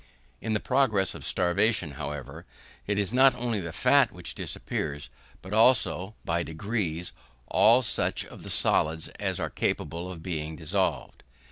In 0.41 0.53
the 0.53 0.59
progress 0.59 1.13
of 1.13 1.23
starvation, 1.23 1.91
however, 1.91 2.47
it 2.87 2.97
is 2.97 3.13
not 3.13 3.35
only 3.35 3.59
the 3.59 3.71
fat 3.71 4.11
which 4.11 4.33
disappears, 4.33 5.11
but 5.43 5.53
also, 5.53 6.15
by 6.25 6.41
degrees 6.41 7.13
all 7.45 7.83
such 7.83 8.25
of 8.25 8.41
the 8.41 8.49
solids 8.49 9.09
as 9.19 9.39
are 9.39 9.51
capable 9.51 10.11
of 10.11 10.23
being 10.23 10.55
dissolved. 10.55 11.21